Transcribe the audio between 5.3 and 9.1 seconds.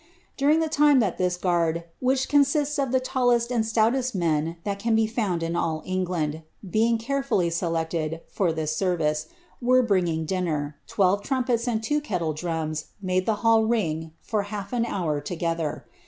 in all England, being carefully selected for this »r